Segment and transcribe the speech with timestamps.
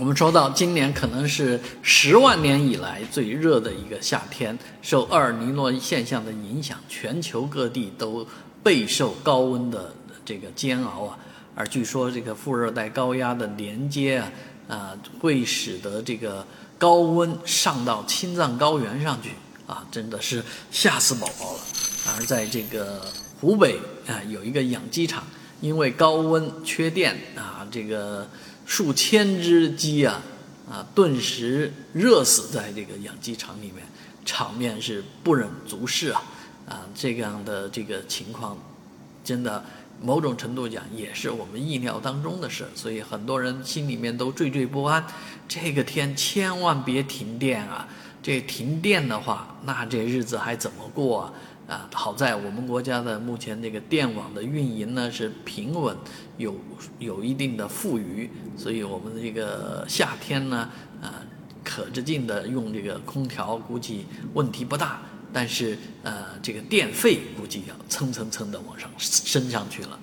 [0.00, 8.24] 我们说到今年可能是十万年以来最热的一个夏天，受厄尔尼诺现象的影响，全球各地都
[8.62, 9.92] 备受高温的
[10.24, 11.18] 这个煎熬啊。
[11.56, 14.30] 而据说这个副热带高压的连接啊，
[14.68, 16.46] 啊，会使得这个
[16.78, 19.30] 高温上到青藏高原上去
[19.66, 21.60] 啊，真的是吓死宝宝了。
[22.06, 23.04] 而在这个
[23.40, 25.24] 湖北啊，有一个养鸡场，
[25.60, 28.28] 因为高温缺电啊，这个。
[28.68, 30.20] 数千只鸡啊，
[30.70, 33.82] 啊，顿时热死在这个养鸡场里面，
[34.26, 36.22] 场面是不忍卒视啊，
[36.68, 38.58] 啊，这样的这个情况，
[39.24, 39.64] 真的
[40.02, 45.02] 某种程度讲也是我们意料当中的事，所以很多人心里面都惴惴不安。
[45.48, 47.88] 这个天千万别停电啊！
[48.28, 51.32] 这停电的话，那这日子还怎么过啊？
[51.66, 55.96] 啊，好在我们国家的目前这个电网的运营呢是平稳，
[56.36, 56.54] 有
[56.98, 60.68] 有一定的富余，所以我们这个夏天呢，
[61.00, 61.24] 啊，
[61.64, 65.00] 可着劲的用这个空调，估计问题不大。
[65.32, 69.98] 但是，呃，这个电费估计要蹭蹭蹭的往上升上去了。